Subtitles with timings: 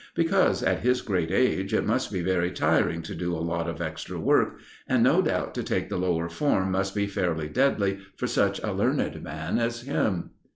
[0.15, 3.83] Because, at his great age, it must be very tiring to do a lot of
[3.83, 4.57] extra work;
[4.89, 8.73] and no doubt to take the Lower Third must be fairly deadly for such a
[8.73, 10.31] learned man as him."